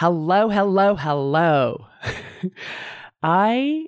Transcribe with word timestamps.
Hello, 0.00 0.48
hello, 0.48 0.96
hello. 0.96 1.86
I 3.22 3.84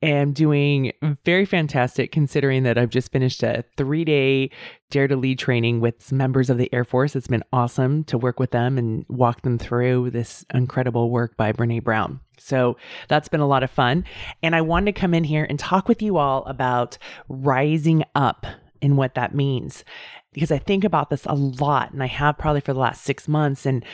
am 0.00 0.32
doing 0.32 0.92
very 1.26 1.44
fantastic 1.44 2.10
considering 2.12 2.62
that 2.62 2.78
I've 2.78 2.88
just 2.88 3.12
finished 3.12 3.42
a 3.42 3.62
three 3.76 4.06
day 4.06 4.50
Dare 4.88 5.06
to 5.06 5.16
Lead 5.16 5.38
training 5.38 5.82
with 5.82 6.02
some 6.02 6.16
members 6.16 6.48
of 6.48 6.56
the 6.56 6.72
Air 6.72 6.84
Force. 6.84 7.14
It's 7.14 7.26
been 7.26 7.44
awesome 7.52 8.04
to 8.04 8.16
work 8.16 8.40
with 8.40 8.52
them 8.52 8.78
and 8.78 9.04
walk 9.10 9.42
them 9.42 9.58
through 9.58 10.12
this 10.12 10.46
incredible 10.54 11.10
work 11.10 11.36
by 11.36 11.52
Brene 11.52 11.84
Brown. 11.84 12.20
So 12.38 12.78
that's 13.08 13.28
been 13.28 13.40
a 13.40 13.46
lot 13.46 13.62
of 13.62 13.70
fun. 13.70 14.04
And 14.42 14.56
I 14.56 14.62
wanted 14.62 14.94
to 14.94 14.98
come 14.98 15.12
in 15.12 15.24
here 15.24 15.46
and 15.46 15.58
talk 15.58 15.88
with 15.88 16.00
you 16.00 16.16
all 16.16 16.42
about 16.46 16.96
rising 17.28 18.02
up 18.14 18.46
and 18.82 18.96
what 18.96 19.14
that 19.14 19.34
means. 19.34 19.84
Because 20.32 20.52
I 20.52 20.58
think 20.58 20.84
about 20.84 21.10
this 21.10 21.26
a 21.26 21.34
lot, 21.34 21.92
and 21.92 22.02
I 22.02 22.06
have 22.06 22.38
probably 22.38 22.60
for 22.60 22.72
the 22.72 22.78
last 22.78 23.02
six 23.02 23.26
months. 23.26 23.66
And 23.66 23.84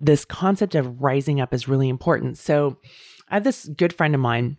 this 0.00 0.24
concept 0.24 0.74
of 0.74 1.02
rising 1.02 1.40
up 1.40 1.52
is 1.52 1.68
really 1.68 1.88
important. 1.88 2.38
So 2.38 2.78
I 3.28 3.34
have 3.34 3.44
this 3.44 3.66
good 3.76 3.92
friend 3.92 4.14
of 4.14 4.20
mine 4.20 4.56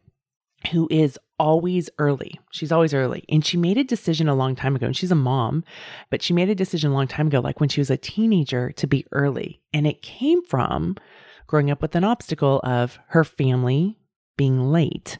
who 0.71 0.87
is 0.91 1.19
always 1.39 1.89
early. 1.97 2.39
She's 2.51 2.71
always 2.71 2.93
early. 2.93 3.25
And 3.29 3.45
she 3.45 3.57
made 3.57 3.77
a 3.77 3.83
decision 3.83 4.29
a 4.29 4.35
long 4.35 4.55
time 4.55 4.75
ago. 4.75 4.85
And 4.85 4.95
she's 4.95 5.11
a 5.11 5.15
mom, 5.15 5.63
but 6.09 6.21
she 6.21 6.33
made 6.33 6.49
a 6.49 6.55
decision 6.55 6.91
a 6.91 6.93
long 6.93 7.07
time 7.07 7.27
ago, 7.27 7.39
like 7.39 7.59
when 7.59 7.69
she 7.69 7.81
was 7.81 7.89
a 7.89 7.97
teenager, 7.97 8.71
to 8.73 8.87
be 8.87 9.05
early. 9.11 9.61
And 9.73 9.87
it 9.87 10.01
came 10.01 10.43
from 10.45 10.95
growing 11.47 11.69
up 11.69 11.81
with 11.81 11.95
an 11.95 12.03
obstacle 12.03 12.61
of 12.63 12.97
her 13.07 13.23
family 13.23 13.97
being 14.37 14.71
late. 14.71 15.17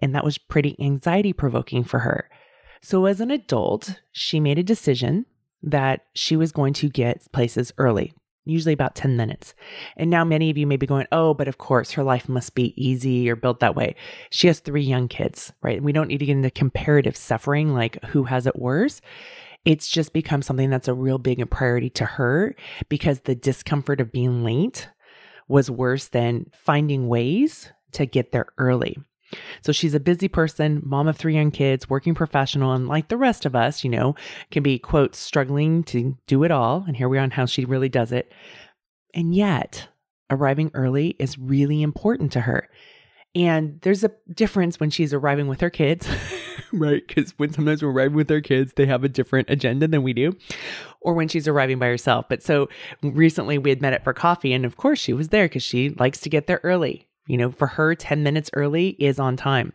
And 0.00 0.14
that 0.14 0.24
was 0.24 0.38
pretty 0.38 0.76
anxiety 0.78 1.32
provoking 1.32 1.84
for 1.84 2.00
her. 2.00 2.28
So 2.82 3.06
as 3.06 3.20
an 3.20 3.30
adult, 3.30 4.00
she 4.10 4.40
made 4.40 4.58
a 4.58 4.62
decision 4.62 5.26
that 5.62 6.04
she 6.14 6.36
was 6.36 6.52
going 6.52 6.72
to 6.74 6.88
get 6.88 7.30
places 7.32 7.72
early 7.78 8.12
usually 8.44 8.72
about 8.72 8.94
10 8.94 9.16
minutes. 9.16 9.54
And 9.96 10.10
now 10.10 10.24
many 10.24 10.50
of 10.50 10.58
you 10.58 10.66
may 10.66 10.76
be 10.76 10.86
going, 10.86 11.06
oh, 11.12 11.34
but 11.34 11.48
of 11.48 11.58
course 11.58 11.92
her 11.92 12.02
life 12.02 12.28
must 12.28 12.54
be 12.54 12.74
easy 12.76 13.30
or 13.30 13.36
built 13.36 13.60
that 13.60 13.76
way. 13.76 13.94
She 14.30 14.46
has 14.48 14.60
three 14.60 14.82
young 14.82 15.08
kids, 15.08 15.52
right? 15.62 15.82
We 15.82 15.92
don't 15.92 16.08
need 16.08 16.18
to 16.18 16.26
get 16.26 16.36
into 16.36 16.50
comparative 16.50 17.16
suffering 17.16 17.74
like 17.74 18.02
who 18.06 18.24
has 18.24 18.46
it 18.46 18.58
worse. 18.58 19.00
It's 19.64 19.88
just 19.88 20.12
become 20.12 20.42
something 20.42 20.70
that's 20.70 20.88
a 20.88 20.94
real 20.94 21.18
big 21.18 21.48
priority 21.50 21.90
to 21.90 22.04
her 22.04 22.56
because 22.88 23.20
the 23.20 23.36
discomfort 23.36 24.00
of 24.00 24.10
being 24.10 24.42
late 24.42 24.88
was 25.46 25.70
worse 25.70 26.08
than 26.08 26.46
finding 26.52 27.06
ways 27.06 27.70
to 27.92 28.06
get 28.06 28.32
there 28.32 28.46
early. 28.58 28.96
So 29.62 29.72
she's 29.72 29.94
a 29.94 30.00
busy 30.00 30.28
person, 30.28 30.82
mom 30.84 31.08
of 31.08 31.16
three 31.16 31.34
young 31.34 31.50
kids, 31.50 31.88
working 31.88 32.14
professional, 32.14 32.72
and 32.72 32.88
like 32.88 33.08
the 33.08 33.16
rest 33.16 33.46
of 33.46 33.54
us, 33.54 33.84
you 33.84 33.90
know, 33.90 34.14
can 34.50 34.62
be, 34.62 34.78
quote, 34.78 35.14
struggling 35.14 35.84
to 35.84 36.16
do 36.26 36.44
it 36.44 36.50
all. 36.50 36.84
And 36.86 36.96
here 36.96 37.08
we 37.08 37.18
are 37.18 37.22
on 37.22 37.30
how 37.30 37.46
she 37.46 37.64
really 37.64 37.88
does 37.88 38.12
it. 38.12 38.32
And 39.14 39.34
yet, 39.34 39.88
arriving 40.30 40.70
early 40.74 41.16
is 41.18 41.38
really 41.38 41.82
important 41.82 42.32
to 42.32 42.40
her. 42.40 42.68
And 43.34 43.80
there's 43.80 44.04
a 44.04 44.10
difference 44.34 44.78
when 44.78 44.90
she's 44.90 45.14
arriving 45.14 45.48
with 45.48 45.60
her 45.62 45.70
kids, 45.70 46.06
right? 46.72 47.02
Because 47.06 47.32
when 47.38 47.50
sometimes 47.52 47.82
we're 47.82 47.90
arriving 47.90 48.16
with 48.16 48.30
our 48.30 48.42
kids, 48.42 48.74
they 48.76 48.84
have 48.84 49.04
a 49.04 49.08
different 49.08 49.48
agenda 49.48 49.88
than 49.88 50.02
we 50.02 50.12
do, 50.12 50.36
or 51.00 51.14
when 51.14 51.28
she's 51.28 51.48
arriving 51.48 51.78
by 51.78 51.86
herself. 51.86 52.26
But 52.28 52.42
so 52.42 52.68
recently 53.02 53.56
we 53.56 53.70
had 53.70 53.80
met 53.80 53.94
up 53.94 54.04
for 54.04 54.12
coffee, 54.12 54.52
and 54.52 54.66
of 54.66 54.76
course 54.76 54.98
she 54.98 55.14
was 55.14 55.28
there 55.28 55.46
because 55.46 55.62
she 55.62 55.90
likes 55.90 56.20
to 56.20 56.28
get 56.28 56.46
there 56.46 56.60
early. 56.62 57.08
You 57.26 57.36
know, 57.36 57.50
for 57.50 57.68
her, 57.68 57.94
10 57.94 58.22
minutes 58.22 58.50
early 58.54 58.90
is 58.98 59.18
on 59.18 59.36
time. 59.36 59.72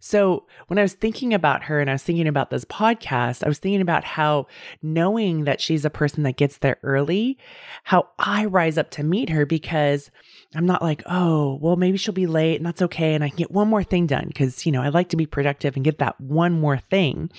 So 0.00 0.46
when 0.68 0.78
I 0.78 0.82
was 0.82 0.92
thinking 0.92 1.34
about 1.34 1.64
her 1.64 1.80
and 1.80 1.90
I 1.90 1.94
was 1.94 2.02
thinking 2.02 2.28
about 2.28 2.50
this 2.50 2.64
podcast, 2.64 3.44
I 3.44 3.48
was 3.48 3.58
thinking 3.58 3.80
about 3.80 4.04
how 4.04 4.46
knowing 4.82 5.44
that 5.44 5.60
she's 5.60 5.84
a 5.84 5.90
person 5.90 6.22
that 6.22 6.36
gets 6.36 6.58
there 6.58 6.78
early, 6.82 7.36
how 7.84 8.08
I 8.18 8.44
rise 8.44 8.78
up 8.78 8.90
to 8.92 9.02
meet 9.02 9.28
her 9.30 9.44
because 9.44 10.10
I'm 10.54 10.66
not 10.66 10.82
like, 10.82 11.02
oh, 11.06 11.58
well, 11.60 11.76
maybe 11.76 11.98
she'll 11.98 12.14
be 12.14 12.26
late 12.26 12.56
and 12.56 12.66
that's 12.66 12.82
okay. 12.82 13.14
And 13.14 13.24
I 13.24 13.28
can 13.28 13.38
get 13.38 13.50
one 13.50 13.68
more 13.68 13.82
thing 13.82 14.06
done 14.06 14.26
because, 14.28 14.64
you 14.64 14.72
know, 14.72 14.82
I 14.82 14.88
like 14.88 15.08
to 15.10 15.16
be 15.16 15.26
productive 15.26 15.74
and 15.74 15.84
get 15.84 15.98
that 15.98 16.20
one 16.20 16.52
more 16.60 16.78
thing 16.78 17.30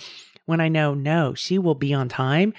when 0.46 0.60
I 0.60 0.68
know, 0.68 0.94
no, 0.94 1.34
she 1.34 1.58
will 1.58 1.76
be 1.76 1.94
on 1.94 2.10
time. 2.10 2.54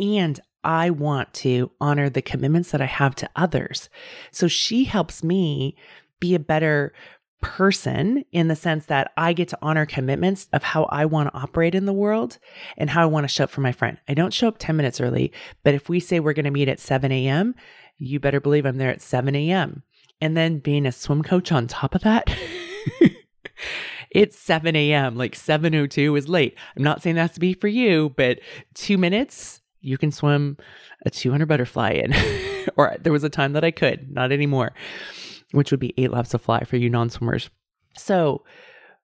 And 0.00 0.40
I 0.64 0.90
want 0.90 1.34
to 1.34 1.72
honor 1.80 2.08
the 2.08 2.22
commitments 2.22 2.70
that 2.70 2.80
I 2.80 2.86
have 2.86 3.14
to 3.16 3.30
others. 3.34 3.88
So 4.30 4.46
she 4.46 4.84
helps 4.84 5.24
me 5.24 5.76
be 6.22 6.34
a 6.36 6.38
better 6.38 6.92
person 7.40 8.24
in 8.30 8.46
the 8.46 8.54
sense 8.54 8.86
that 8.86 9.10
I 9.16 9.32
get 9.32 9.48
to 9.48 9.58
honor 9.60 9.84
commitments 9.84 10.48
of 10.52 10.62
how 10.62 10.84
I 10.84 11.04
want 11.04 11.28
to 11.28 11.38
operate 11.38 11.74
in 11.74 11.84
the 11.84 11.92
world 11.92 12.38
and 12.78 12.88
how 12.88 13.02
I 13.02 13.06
want 13.06 13.24
to 13.24 13.28
show 13.28 13.44
up 13.44 13.50
for 13.50 13.60
my 13.60 13.72
friend. 13.72 13.98
I 14.08 14.14
don't 14.14 14.32
show 14.32 14.46
up 14.46 14.58
10 14.58 14.76
minutes 14.76 15.00
early, 15.00 15.32
but 15.64 15.74
if 15.74 15.88
we 15.88 15.98
say 15.98 16.20
we're 16.20 16.32
going 16.32 16.44
to 16.44 16.52
meet 16.52 16.68
at 16.68 16.78
7 16.78 17.10
a.m., 17.10 17.56
you 17.98 18.20
better 18.20 18.40
believe 18.40 18.64
I'm 18.64 18.78
there 18.78 18.90
at 18.90 19.02
7 19.02 19.34
a.m. 19.34 19.82
And 20.20 20.36
then 20.36 20.60
being 20.60 20.86
a 20.86 20.92
swim 20.92 21.24
coach 21.24 21.50
on 21.50 21.66
top 21.66 21.96
of 21.96 22.02
that. 22.02 22.32
it's 24.12 24.38
7 24.38 24.76
a.m. 24.76 25.16
Like 25.16 25.34
7.02 25.34 26.16
is 26.16 26.28
late. 26.28 26.56
I'm 26.76 26.84
not 26.84 27.02
saying 27.02 27.16
that's 27.16 27.34
to 27.34 27.40
be 27.40 27.54
for 27.54 27.66
you, 27.66 28.14
but 28.16 28.38
two 28.74 28.96
minutes, 28.96 29.60
you 29.80 29.98
can 29.98 30.12
swim 30.12 30.56
a 31.04 31.10
200 31.10 31.46
butterfly 31.46 31.90
in. 31.90 32.14
or 32.76 32.96
there 33.00 33.12
was 33.12 33.24
a 33.24 33.28
time 33.28 33.54
that 33.54 33.64
I 33.64 33.72
could, 33.72 34.12
not 34.12 34.30
anymore 34.30 34.72
which 35.52 35.70
would 35.70 35.80
be 35.80 35.94
eight 35.96 36.10
laps 36.10 36.34
of 36.34 36.42
fly 36.42 36.64
for 36.64 36.76
you 36.76 36.90
non 36.90 37.10
swimmers. 37.10 37.50
So, 37.96 38.44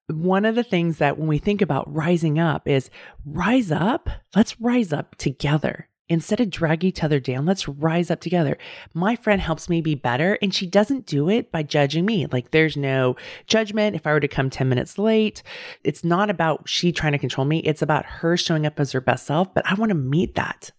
one 0.09 0.45
of 0.45 0.55
the 0.55 0.65
things 0.65 0.99
that 0.99 1.19
when 1.19 1.29
we 1.29 1.39
think 1.39 1.61
about 1.61 1.93
rising 1.93 2.39
up 2.39 2.67
is 2.67 2.91
rise 3.27 3.71
up, 3.71 4.09
let's 4.35 4.61
rise 4.61 4.93
up 4.93 5.17
together. 5.17 5.89
Instead 6.11 6.41
of 6.41 6.49
drag 6.49 6.85
each 6.85 7.05
other 7.05 7.21
down, 7.21 7.45
let's 7.45 7.69
rise 7.69 8.11
up 8.11 8.21
together. 8.21 8.57
My 8.95 9.15
friend 9.15 9.43
helps 9.43 9.69
me 9.69 9.83
be 9.83 9.95
better, 9.95 10.39
and 10.41 10.55
she 10.55 10.67
doesn't 10.67 11.05
do 11.05 11.29
it 11.29 11.53
by 11.53 11.63
judging 11.63 12.07
me. 12.07 12.27
Like, 12.27 12.51
there's 12.51 12.79
no 12.79 13.17
judgment 13.47 13.95
if 13.95 14.07
I 14.07 14.13
were 14.15 14.21
to 14.21 14.29
come 14.29 14.49
10 14.49 14.71
minutes 14.71 14.97
late. 14.97 15.43
It's 15.85 16.05
not 16.05 16.31
about 16.31 16.67
she 16.67 16.93
trying 16.93 17.13
to 17.13 17.19
control 17.19 17.45
me, 17.45 17.59
it's 17.59 17.83
about 17.83 18.07
her 18.07 18.39
showing 18.39 18.65
up 18.65 18.81
as 18.81 18.93
her 18.93 19.03
best 19.03 19.27
self. 19.27 19.53
But 19.53 19.67
I 19.71 19.75
want 19.75 19.91
to 19.91 19.95
meet 19.95 20.35
that. 20.37 20.71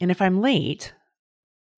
And 0.00 0.10
if 0.10 0.20
I'm 0.20 0.40
late, 0.40 0.92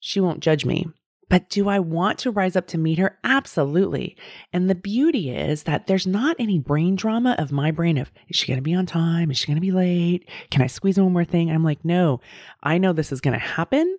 she 0.01 0.19
won't 0.21 0.41
judge 0.41 0.65
me. 0.65 0.87
But 1.29 1.49
do 1.49 1.69
I 1.69 1.79
want 1.79 2.19
to 2.21 2.31
rise 2.31 2.57
up 2.57 2.67
to 2.69 2.79
meet 2.79 2.99
her? 2.99 3.19
Absolutely. 3.25 4.17
And 4.53 4.69
the 4.69 4.75
beauty 4.75 5.31
is 5.31 5.65
that 5.65 5.87
there's 5.87 6.07
not 6.07 6.37
any 6.39 6.59
brain 6.59 6.97
drama 6.97 7.35
of 7.39 7.53
my 7.53 7.71
brain 7.71 7.99
of, 7.99 8.13
is 8.29 8.37
she 8.37 8.47
going 8.47 8.59
to 8.59 8.63
be 8.63 8.75
on 8.75 8.87
time? 8.87 9.31
Is 9.31 9.39
she 9.39 9.47
going 9.47 9.57
to 9.57 9.61
be 9.61 9.73
late? 9.73 10.29
Can 10.51 10.63
I 10.63 10.67
squeeze 10.67 10.99
in 10.99 11.05
one 11.05 11.13
more 11.13 11.25
thing? 11.25 11.51
I'm 11.51 11.65
like, 11.65 11.85
no, 11.85 12.21
I 12.63 12.79
know 12.79 12.93
this 12.93 13.13
is 13.13 13.21
going 13.21 13.39
to 13.39 13.45
happen 13.45 13.99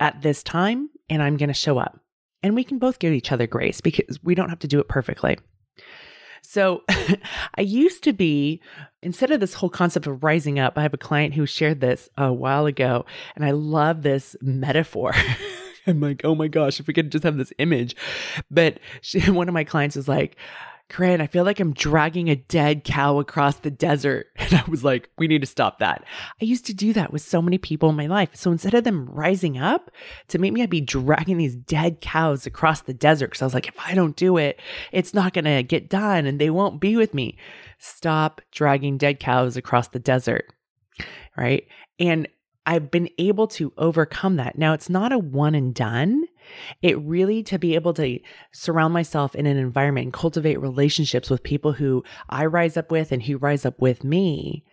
at 0.00 0.22
this 0.22 0.42
time 0.42 0.88
and 1.08 1.22
I'm 1.22 1.36
going 1.36 1.48
to 1.48 1.54
show 1.54 1.78
up. 1.78 2.00
And 2.42 2.54
we 2.54 2.64
can 2.64 2.78
both 2.78 2.98
give 2.98 3.12
each 3.12 3.32
other 3.32 3.46
grace 3.46 3.80
because 3.80 4.22
we 4.22 4.34
don't 4.34 4.50
have 4.50 4.60
to 4.60 4.68
do 4.68 4.80
it 4.80 4.88
perfectly. 4.88 5.38
So 6.42 6.84
I 7.56 7.60
used 7.60 8.04
to 8.04 8.12
be, 8.12 8.60
instead 9.02 9.30
of 9.30 9.40
this 9.40 9.54
whole 9.54 9.68
concept 9.68 10.06
of 10.06 10.22
rising 10.22 10.58
up, 10.58 10.78
I 10.78 10.82
have 10.82 10.94
a 10.94 10.98
client 10.98 11.34
who 11.34 11.44
shared 11.44 11.80
this 11.80 12.08
a 12.16 12.32
while 12.32 12.66
ago, 12.66 13.04
and 13.34 13.44
I 13.44 13.50
love 13.50 14.02
this 14.02 14.36
metaphor. 14.40 15.12
I'm 15.90 16.00
like, 16.00 16.22
oh 16.24 16.34
my 16.34 16.48
gosh, 16.48 16.80
if 16.80 16.86
we 16.86 16.94
could 16.94 17.12
just 17.12 17.24
have 17.24 17.36
this 17.36 17.52
image. 17.58 17.96
But 18.50 18.80
she, 19.00 19.20
one 19.30 19.48
of 19.48 19.54
my 19.54 19.64
clients 19.64 19.96
is 19.96 20.08
like, 20.08 20.36
Koren, 20.88 21.20
I 21.20 21.26
feel 21.26 21.44
like 21.44 21.58
I'm 21.58 21.72
dragging 21.72 22.30
a 22.30 22.36
dead 22.36 22.84
cow 22.84 23.18
across 23.18 23.56
the 23.56 23.70
desert. 23.70 24.28
And 24.46 24.54
I 24.54 24.64
was 24.68 24.84
like, 24.84 25.10
we 25.18 25.26
need 25.26 25.40
to 25.40 25.46
stop 25.46 25.80
that. 25.80 26.04
I 26.40 26.44
used 26.44 26.66
to 26.66 26.74
do 26.74 26.92
that 26.92 27.12
with 27.12 27.20
so 27.20 27.42
many 27.42 27.58
people 27.58 27.90
in 27.90 27.96
my 27.96 28.06
life. 28.06 28.28
So 28.34 28.52
instead 28.52 28.74
of 28.74 28.84
them 28.84 29.06
rising 29.06 29.58
up 29.58 29.90
to 30.28 30.38
meet 30.38 30.52
me, 30.52 30.62
I'd 30.62 30.70
be 30.70 30.80
dragging 30.80 31.36
these 31.36 31.56
dead 31.56 32.00
cows 32.00 32.46
across 32.46 32.82
the 32.82 32.94
desert 32.94 33.30
because 33.30 33.42
I 33.42 33.46
was 33.46 33.54
like, 33.54 33.66
if 33.66 33.74
I 33.80 33.94
don't 33.94 34.14
do 34.14 34.36
it, 34.36 34.60
it's 34.92 35.12
not 35.12 35.32
going 35.32 35.46
to 35.46 35.64
get 35.64 35.90
done 35.90 36.26
and 36.26 36.40
they 36.40 36.48
won't 36.48 36.80
be 36.80 36.94
with 36.94 37.12
me. 37.12 37.36
Stop 37.80 38.40
dragging 38.52 38.98
dead 38.98 39.18
cows 39.18 39.56
across 39.56 39.88
the 39.88 39.98
desert. 39.98 40.46
Right. 41.36 41.66
And 41.98 42.28
I've 42.66 42.90
been 42.90 43.08
able 43.18 43.46
to 43.48 43.72
overcome 43.78 44.36
that. 44.36 44.58
Now, 44.58 44.72
it's 44.72 44.90
not 44.90 45.12
a 45.12 45.18
one 45.18 45.54
and 45.54 45.74
done. 45.74 46.24
It 46.82 46.98
really 46.98 47.42
to 47.44 47.58
be 47.58 47.74
able 47.76 47.94
to 47.94 48.18
surround 48.52 48.92
myself 48.92 49.34
in 49.34 49.46
an 49.46 49.56
environment 49.56 50.04
and 50.04 50.12
cultivate 50.12 50.60
relationships 50.60 51.30
with 51.30 51.42
people 51.42 51.72
who 51.72 52.04
I 52.28 52.46
rise 52.46 52.76
up 52.76 52.90
with 52.90 53.12
and 53.12 53.22
who 53.22 53.38
rise 53.38 53.64
up 53.64 53.80
with 53.80 54.04
me. 54.04 54.64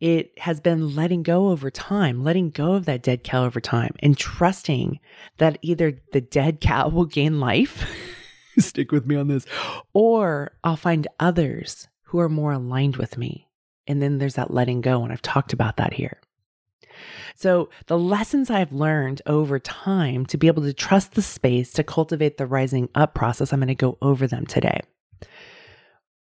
It 0.00 0.38
has 0.38 0.60
been 0.60 0.94
letting 0.94 1.22
go 1.22 1.48
over 1.48 1.70
time, 1.70 2.22
letting 2.22 2.50
go 2.50 2.74
of 2.74 2.84
that 2.84 3.02
dead 3.02 3.24
cow 3.24 3.44
over 3.44 3.60
time 3.60 3.94
and 4.00 4.18
trusting 4.18 5.00
that 5.38 5.58
either 5.62 5.98
the 6.12 6.20
dead 6.20 6.60
cow 6.60 6.88
will 6.92 7.06
gain 7.06 7.40
life 7.40 7.88
stick 8.58 8.92
with 8.92 9.06
me 9.06 9.16
on 9.16 9.28
this. 9.28 9.46
Or 9.92 10.52
I'll 10.64 10.76
find 10.76 11.08
others 11.20 11.88
who 12.04 12.18
are 12.18 12.28
more 12.28 12.52
aligned 12.52 12.96
with 12.96 13.16
me. 13.16 13.48
And 13.86 14.02
then 14.02 14.18
there's 14.18 14.34
that 14.34 14.52
letting 14.52 14.80
go. 14.80 15.02
And 15.02 15.12
I've 15.12 15.22
talked 15.22 15.52
about 15.52 15.76
that 15.76 15.92
here. 15.92 16.20
So, 17.34 17.70
the 17.86 17.98
lessons 17.98 18.50
I've 18.50 18.72
learned 18.72 19.22
over 19.26 19.58
time 19.58 20.26
to 20.26 20.36
be 20.36 20.46
able 20.46 20.62
to 20.62 20.72
trust 20.72 21.12
the 21.12 21.22
space 21.22 21.72
to 21.74 21.84
cultivate 21.84 22.36
the 22.36 22.46
rising 22.46 22.88
up 22.94 23.14
process, 23.14 23.52
I'm 23.52 23.60
going 23.60 23.68
to 23.68 23.74
go 23.74 23.98
over 24.02 24.26
them 24.26 24.46
today. 24.46 24.80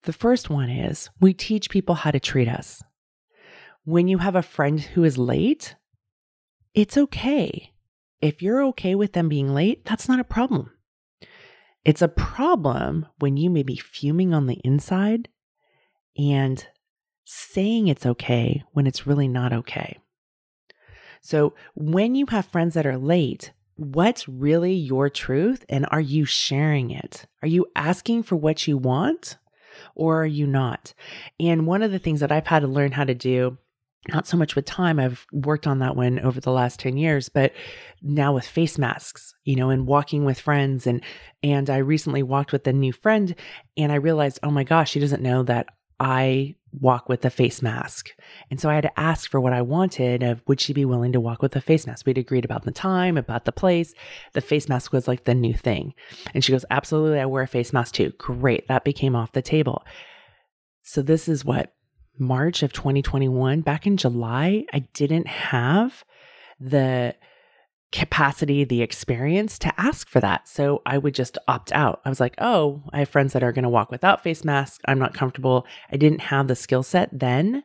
The 0.03 0.13
first 0.13 0.49
one 0.49 0.69
is 0.69 1.09
we 1.19 1.33
teach 1.33 1.69
people 1.69 1.95
how 1.95 2.11
to 2.11 2.19
treat 2.19 2.47
us. 2.47 2.83
When 3.83 4.07
you 4.07 4.19
have 4.19 4.35
a 4.35 4.41
friend 4.41 4.79
who 4.79 5.03
is 5.03 5.17
late, 5.17 5.75
it's 6.73 6.97
okay. 6.97 7.71
If 8.21 8.41
you're 8.41 8.63
okay 8.65 8.95
with 8.95 9.13
them 9.13 9.29
being 9.29 9.53
late, 9.53 9.85
that's 9.85 10.07
not 10.07 10.19
a 10.19 10.23
problem. 10.23 10.71
It's 11.83 12.01
a 12.01 12.07
problem 12.07 13.05
when 13.19 13.37
you 13.37 13.49
may 13.49 13.63
be 13.63 13.75
fuming 13.75 14.33
on 14.33 14.47
the 14.47 14.59
inside 14.63 15.29
and 16.17 16.67
saying 17.25 17.87
it's 17.87 18.05
okay 18.05 18.63
when 18.71 18.87
it's 18.87 19.05
really 19.05 19.27
not 19.27 19.53
okay. 19.53 19.97
So, 21.25 21.55
when 21.73 22.13
you 22.13 22.27
have 22.27 22.45
friends 22.45 22.75
that 22.75 22.85
are 22.85 22.99
late, 22.99 23.51
what's 23.77 24.29
really 24.29 24.73
your 24.73 25.09
truth 25.09 25.65
and 25.67 25.87
are 25.89 25.99
you 25.99 26.23
sharing 26.23 26.91
it? 26.91 27.25
Are 27.41 27.47
you 27.47 27.65
asking 27.75 28.21
for 28.23 28.35
what 28.35 28.67
you 28.67 28.77
want 28.77 29.39
or 29.95 30.21
are 30.21 30.27
you 30.27 30.45
not? 30.45 30.93
And 31.39 31.65
one 31.65 31.81
of 31.81 31.91
the 31.91 31.97
things 31.97 32.19
that 32.19 32.31
I've 32.31 32.45
had 32.45 32.59
to 32.59 32.67
learn 32.67 32.91
how 32.91 33.05
to 33.05 33.15
do 33.15 33.57
not 34.09 34.27
so 34.27 34.37
much 34.37 34.55
with 34.55 34.65
time 34.65 34.99
i've 34.99 35.25
worked 35.31 35.65
on 35.65 35.79
that 35.79 35.95
one 35.95 36.19
over 36.19 36.39
the 36.39 36.51
last 36.51 36.79
10 36.79 36.95
years 36.95 37.27
but 37.27 37.53
now 38.03 38.35
with 38.35 38.45
face 38.45 38.77
masks 38.77 39.33
you 39.45 39.55
know 39.55 39.71
and 39.71 39.87
walking 39.87 40.25
with 40.25 40.39
friends 40.39 40.85
and 40.85 41.01
and 41.41 41.71
i 41.71 41.77
recently 41.77 42.21
walked 42.21 42.51
with 42.51 42.67
a 42.67 42.71
new 42.71 42.93
friend 42.93 43.33
and 43.77 43.91
i 43.91 43.95
realized 43.95 44.37
oh 44.43 44.51
my 44.51 44.63
gosh 44.63 44.91
she 44.91 44.99
doesn't 44.99 45.23
know 45.23 45.41
that 45.41 45.65
i 45.99 46.53
walk 46.79 47.09
with 47.09 47.23
a 47.25 47.29
face 47.29 47.61
mask. 47.61 48.11
And 48.49 48.59
so 48.59 48.69
i 48.69 48.75
had 48.75 48.83
to 48.83 48.99
ask 48.99 49.29
for 49.29 49.39
what 49.39 49.53
i 49.53 49.61
wanted 49.61 50.23
of 50.23 50.41
would 50.47 50.59
she 50.59 50.73
be 50.73 50.85
willing 50.85 51.11
to 51.13 51.19
walk 51.19 51.41
with 51.41 51.55
a 51.55 51.61
face 51.61 51.87
mask? 51.87 52.05
We'd 52.05 52.17
agreed 52.17 52.45
about 52.45 52.63
the 52.63 52.71
time 52.71 53.17
about 53.17 53.45
the 53.45 53.51
place. 53.51 53.93
The 54.33 54.41
face 54.41 54.69
mask 54.69 54.91
was 54.91 55.07
like 55.07 55.23
the 55.23 55.35
new 55.35 55.53
thing. 55.53 55.93
And 56.33 56.43
she 56.43 56.51
goes 56.51 56.65
absolutely 56.69 57.19
i 57.19 57.25
wear 57.25 57.43
a 57.43 57.47
face 57.47 57.73
mask 57.73 57.95
too. 57.95 58.13
Great 58.17 58.67
that 58.67 58.83
became 58.83 59.15
off 59.15 59.31
the 59.31 59.41
table. 59.41 59.83
So 60.83 61.01
this 61.01 61.27
is 61.27 61.43
what 61.43 61.73
March 62.17 62.63
of 62.63 62.71
2021, 62.71 63.61
back 63.61 63.85
in 63.85 63.97
July, 63.97 64.65
I 64.71 64.79
didn't 64.93 65.27
have 65.27 66.05
the 66.59 67.15
capacity, 67.91 68.63
the 68.63 68.81
experience 68.81 69.57
to 69.59 69.79
ask 69.79 70.07
for 70.09 70.19
that. 70.19 70.47
So 70.47 70.81
I 70.85 70.97
would 70.97 71.15
just 71.15 71.37
opt 71.47 71.71
out. 71.71 72.01
I 72.03 72.09
was 72.09 72.19
like, 72.19 72.35
oh, 72.39 72.83
I 72.91 72.99
have 72.99 73.09
friends 73.09 73.33
that 73.33 73.43
are 73.43 73.51
going 73.51 73.63
to 73.63 73.69
walk 73.69 73.91
without 73.91 74.23
face 74.23 74.43
masks. 74.43 74.79
I'm 74.85 74.99
not 74.99 75.13
comfortable. 75.13 75.65
I 75.91 75.97
didn't 75.97 76.21
have 76.21 76.47
the 76.47 76.55
skill 76.55 76.83
set 76.83 77.09
then 77.11 77.63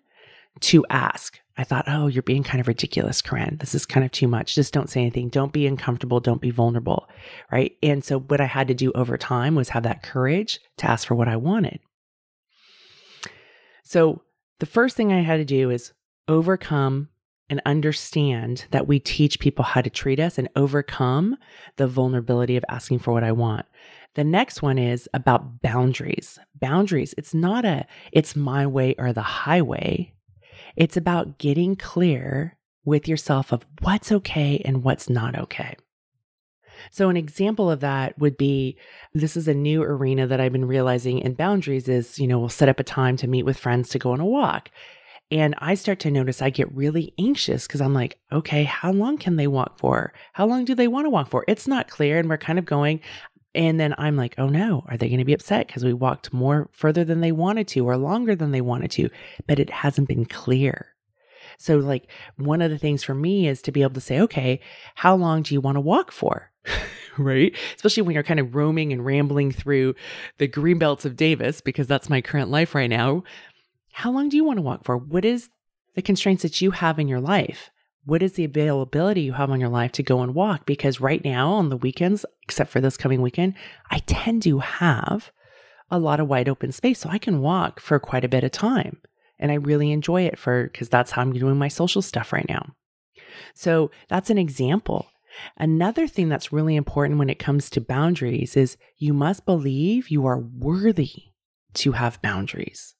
to 0.60 0.84
ask. 0.90 1.40
I 1.56 1.64
thought, 1.64 1.84
oh, 1.88 2.06
you're 2.06 2.22
being 2.22 2.42
kind 2.42 2.60
of 2.60 2.68
ridiculous, 2.68 3.20
Koren. 3.20 3.58
This 3.58 3.74
is 3.74 3.84
kind 3.84 4.04
of 4.04 4.12
too 4.12 4.28
much. 4.28 4.54
Just 4.54 4.72
don't 4.72 4.88
say 4.88 5.00
anything. 5.00 5.28
Don't 5.28 5.52
be 5.52 5.66
uncomfortable. 5.66 6.20
Don't 6.20 6.40
be 6.40 6.50
vulnerable. 6.50 7.08
Right. 7.52 7.76
And 7.82 8.02
so 8.02 8.20
what 8.20 8.40
I 8.40 8.46
had 8.46 8.68
to 8.68 8.74
do 8.74 8.92
over 8.92 9.18
time 9.18 9.54
was 9.54 9.70
have 9.70 9.82
that 9.82 10.02
courage 10.02 10.60
to 10.78 10.90
ask 10.90 11.06
for 11.06 11.14
what 11.14 11.28
I 11.28 11.36
wanted. 11.36 11.80
So 13.84 14.22
the 14.58 14.66
first 14.66 14.96
thing 14.96 15.12
I 15.12 15.20
had 15.20 15.36
to 15.36 15.44
do 15.44 15.70
is 15.70 15.92
overcome 16.28 17.08
and 17.50 17.60
understand 17.66 18.64
that 18.70 18.86
we 18.86 18.98
teach 18.98 19.40
people 19.40 19.64
how 19.64 19.82
to 19.82 19.90
treat 19.90 20.20
us 20.20 20.38
and 20.38 20.48
overcome 20.56 21.36
the 21.76 21.86
vulnerability 21.86 22.56
of 22.56 22.64
asking 22.68 23.00
for 23.00 23.12
what 23.12 23.24
I 23.24 23.32
want. 23.32 23.66
The 24.14 24.24
next 24.24 24.62
one 24.62 24.78
is 24.78 25.08
about 25.12 25.60
boundaries. 25.60 26.38
Boundaries, 26.60 27.14
it's 27.18 27.34
not 27.34 27.64
a, 27.64 27.86
it's 28.12 28.34
my 28.34 28.66
way 28.66 28.94
or 28.98 29.12
the 29.12 29.22
highway. 29.22 30.14
It's 30.76 30.96
about 30.96 31.38
getting 31.38 31.76
clear 31.76 32.56
with 32.84 33.06
yourself 33.06 33.52
of 33.52 33.66
what's 33.82 34.10
okay 34.10 34.62
and 34.64 34.82
what's 34.82 35.10
not 35.10 35.38
okay. 35.38 35.76
So, 36.90 37.10
an 37.10 37.16
example 37.16 37.70
of 37.70 37.80
that 37.80 38.18
would 38.18 38.38
be 38.38 38.78
this 39.12 39.36
is 39.36 39.46
a 39.48 39.54
new 39.54 39.82
arena 39.82 40.26
that 40.26 40.40
I've 40.40 40.52
been 40.52 40.64
realizing 40.64 41.18
in 41.18 41.34
boundaries 41.34 41.88
is, 41.88 42.18
you 42.18 42.26
know, 42.26 42.38
we'll 42.38 42.48
set 42.48 42.70
up 42.70 42.80
a 42.80 42.84
time 42.84 43.16
to 43.18 43.28
meet 43.28 43.44
with 43.44 43.58
friends 43.58 43.90
to 43.90 43.98
go 43.98 44.12
on 44.12 44.20
a 44.20 44.24
walk. 44.24 44.70
And 45.30 45.54
I 45.58 45.74
start 45.74 46.00
to 46.00 46.10
notice 46.10 46.42
I 46.42 46.50
get 46.50 46.74
really 46.74 47.14
anxious 47.18 47.66
because 47.66 47.80
I'm 47.80 47.94
like, 47.94 48.18
okay, 48.32 48.64
how 48.64 48.90
long 48.90 49.16
can 49.16 49.36
they 49.36 49.46
walk 49.46 49.78
for? 49.78 50.12
How 50.32 50.46
long 50.46 50.64
do 50.64 50.74
they 50.74 50.88
want 50.88 51.06
to 51.06 51.10
walk 51.10 51.30
for? 51.30 51.44
It's 51.46 51.68
not 51.68 51.88
clear. 51.88 52.18
And 52.18 52.28
we're 52.28 52.36
kind 52.36 52.58
of 52.58 52.64
going. 52.64 53.00
And 53.54 53.78
then 53.78 53.94
I'm 53.98 54.16
like, 54.16 54.34
oh 54.38 54.48
no, 54.48 54.84
are 54.88 54.96
they 54.96 55.08
going 55.08 55.18
to 55.18 55.24
be 55.24 55.32
upset 55.32 55.66
because 55.66 55.84
we 55.84 55.92
walked 55.92 56.32
more 56.32 56.68
further 56.72 57.04
than 57.04 57.20
they 57.20 57.32
wanted 57.32 57.68
to 57.68 57.86
or 57.86 57.96
longer 57.96 58.34
than 58.34 58.50
they 58.50 58.60
wanted 58.60 58.90
to? 58.92 59.08
But 59.46 59.58
it 59.58 59.70
hasn't 59.70 60.08
been 60.08 60.24
clear. 60.24 60.94
So, 61.58 61.76
like, 61.78 62.10
one 62.36 62.62
of 62.62 62.70
the 62.70 62.78
things 62.78 63.02
for 63.02 63.14
me 63.14 63.46
is 63.46 63.60
to 63.62 63.72
be 63.72 63.82
able 63.82 63.94
to 63.94 64.00
say, 64.00 64.20
okay, 64.20 64.60
how 64.94 65.14
long 65.14 65.42
do 65.42 65.52
you 65.52 65.60
want 65.60 65.76
to 65.76 65.80
walk 65.80 66.10
for? 66.10 66.50
right? 67.18 67.54
Especially 67.76 68.02
when 68.02 68.14
you're 68.14 68.22
kind 68.22 68.40
of 68.40 68.54
roaming 68.54 68.92
and 68.92 69.04
rambling 69.04 69.52
through 69.52 69.94
the 70.38 70.46
green 70.46 70.78
belts 70.78 71.04
of 71.04 71.16
Davis, 71.16 71.60
because 71.60 71.86
that's 71.86 72.08
my 72.08 72.20
current 72.20 72.50
life 72.50 72.74
right 72.74 72.88
now. 72.88 73.24
How 73.92 74.10
long 74.10 74.28
do 74.28 74.36
you 74.36 74.44
want 74.44 74.58
to 74.58 74.62
walk 74.62 74.84
for? 74.84 74.96
What 74.96 75.24
is 75.24 75.50
the 75.94 76.02
constraints 76.02 76.42
that 76.42 76.60
you 76.60 76.70
have 76.70 76.98
in 76.98 77.08
your 77.08 77.20
life? 77.20 77.70
What 78.04 78.22
is 78.22 78.32
the 78.32 78.44
availability 78.44 79.20
you 79.20 79.34
have 79.34 79.50
on 79.50 79.60
your 79.60 79.68
life 79.68 79.92
to 79.92 80.02
go 80.02 80.22
and 80.22 80.34
walk? 80.34 80.64
Because 80.64 81.00
right 81.00 81.22
now 81.24 81.52
on 81.52 81.68
the 81.68 81.76
weekends, 81.76 82.24
except 82.42 82.70
for 82.70 82.80
this 82.80 82.96
coming 82.96 83.20
weekend, 83.20 83.54
I 83.90 83.98
tend 83.98 84.42
to 84.44 84.60
have 84.60 85.30
a 85.90 85.98
lot 85.98 86.20
of 86.20 86.28
wide 86.28 86.48
open 86.48 86.72
space. 86.72 87.00
So 87.00 87.10
I 87.10 87.18
can 87.18 87.40
walk 87.40 87.80
for 87.80 87.98
quite 87.98 88.24
a 88.24 88.28
bit 88.28 88.44
of 88.44 88.52
time. 88.52 89.00
And 89.38 89.50
I 89.50 89.56
really 89.56 89.90
enjoy 89.90 90.22
it 90.22 90.38
for 90.38 90.64
because 90.64 90.88
that's 90.88 91.10
how 91.10 91.22
I'm 91.22 91.32
doing 91.32 91.56
my 91.56 91.68
social 91.68 92.02
stuff 92.02 92.32
right 92.32 92.48
now. 92.48 92.74
So 93.54 93.90
that's 94.08 94.30
an 94.30 94.38
example. 94.38 95.06
Another 95.56 96.06
thing 96.06 96.28
that's 96.28 96.52
really 96.52 96.76
important 96.76 97.18
when 97.18 97.30
it 97.30 97.38
comes 97.38 97.70
to 97.70 97.80
boundaries 97.80 98.56
is 98.56 98.76
you 98.98 99.12
must 99.12 99.46
believe 99.46 100.08
you 100.08 100.26
are 100.26 100.38
worthy 100.38 101.32
to 101.74 101.92
have 101.92 102.20
boundaries. 102.22 102.94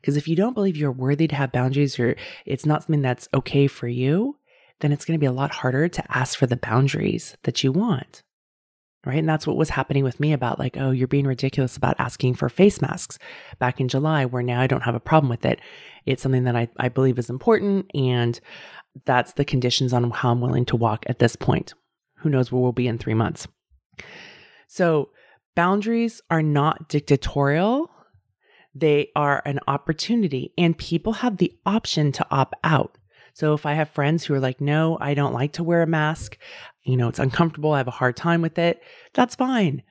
Because 0.00 0.16
if 0.16 0.28
you 0.28 0.36
don't 0.36 0.54
believe 0.54 0.76
you're 0.76 0.92
worthy 0.92 1.28
to 1.28 1.34
have 1.34 1.52
boundaries 1.52 1.98
or 1.98 2.16
it's 2.46 2.66
not 2.66 2.82
something 2.82 3.02
that's 3.02 3.28
okay 3.34 3.66
for 3.66 3.88
you, 3.88 4.36
then 4.80 4.92
it's 4.92 5.04
going 5.04 5.18
to 5.18 5.20
be 5.20 5.26
a 5.26 5.32
lot 5.32 5.50
harder 5.50 5.88
to 5.88 6.16
ask 6.16 6.38
for 6.38 6.46
the 6.46 6.56
boundaries 6.56 7.36
that 7.42 7.64
you 7.64 7.72
want 7.72 8.22
right? 9.08 9.18
And 9.18 9.28
that's 9.28 9.46
what 9.46 9.56
was 9.56 9.70
happening 9.70 10.04
with 10.04 10.20
me 10.20 10.32
about 10.32 10.58
like, 10.58 10.76
oh, 10.76 10.90
you're 10.90 11.08
being 11.08 11.26
ridiculous 11.26 11.76
about 11.76 11.96
asking 11.98 12.34
for 12.34 12.48
face 12.48 12.82
masks 12.82 13.18
back 13.58 13.80
in 13.80 13.88
July, 13.88 14.26
where 14.26 14.42
now 14.42 14.60
I 14.60 14.66
don't 14.66 14.82
have 14.82 14.94
a 14.94 15.00
problem 15.00 15.30
with 15.30 15.44
it. 15.44 15.60
It's 16.04 16.22
something 16.22 16.44
that 16.44 16.56
I, 16.56 16.68
I 16.78 16.88
believe 16.88 17.18
is 17.18 17.30
important. 17.30 17.90
And 17.94 18.38
that's 19.06 19.32
the 19.32 19.44
conditions 19.44 19.92
on 19.92 20.10
how 20.10 20.32
I'm 20.32 20.40
willing 20.40 20.66
to 20.66 20.76
walk 20.76 21.04
at 21.06 21.20
this 21.20 21.36
point. 21.36 21.74
Who 22.18 22.28
knows 22.28 22.50
where 22.50 22.60
we'll 22.60 22.72
be 22.72 22.88
in 22.88 22.98
three 22.98 23.14
months. 23.14 23.46
So, 24.66 25.10
boundaries 25.54 26.20
are 26.30 26.42
not 26.42 26.88
dictatorial. 26.88 27.90
They 28.78 29.10
are 29.16 29.42
an 29.44 29.58
opportunity, 29.66 30.52
and 30.56 30.78
people 30.78 31.14
have 31.14 31.38
the 31.38 31.52
option 31.66 32.12
to 32.12 32.26
opt 32.30 32.54
out. 32.62 32.96
So 33.32 33.54
if 33.54 33.66
I 33.66 33.74
have 33.74 33.88
friends 33.90 34.24
who 34.24 34.34
are 34.34 34.40
like, 34.40 34.60
no, 34.60 34.98
I 35.00 35.14
don't 35.14 35.32
like 35.32 35.52
to 35.54 35.64
wear 35.64 35.82
a 35.82 35.86
mask, 35.86 36.38
you 36.84 36.96
know, 36.96 37.08
it's 37.08 37.18
uncomfortable, 37.18 37.72
I 37.72 37.78
have 37.78 37.88
a 37.88 37.92
hard 37.92 38.16
time 38.16 38.42
with 38.42 38.58
it, 38.58 38.82
that's 39.14 39.34
fine. 39.34 39.82